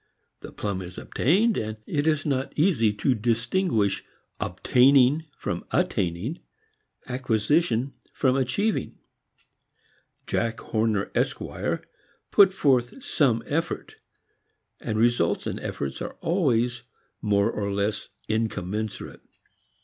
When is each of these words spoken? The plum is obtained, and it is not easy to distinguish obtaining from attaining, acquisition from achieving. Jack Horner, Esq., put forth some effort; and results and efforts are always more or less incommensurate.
The 0.39 0.51
plum 0.51 0.81
is 0.81 0.97
obtained, 0.97 1.57
and 1.57 1.77
it 1.85 2.07
is 2.07 2.25
not 2.25 2.57
easy 2.57 2.91
to 2.91 3.13
distinguish 3.13 4.03
obtaining 4.39 5.25
from 5.37 5.63
attaining, 5.69 6.39
acquisition 7.05 7.93
from 8.11 8.35
achieving. 8.35 8.97
Jack 10.25 10.59
Horner, 10.59 11.11
Esq., 11.13 11.37
put 12.31 12.51
forth 12.51 13.03
some 13.03 13.43
effort; 13.45 13.97
and 14.79 14.97
results 14.97 15.45
and 15.45 15.59
efforts 15.59 16.01
are 16.01 16.15
always 16.19 16.81
more 17.21 17.51
or 17.51 17.71
less 17.71 18.09
incommensurate. 18.27 19.21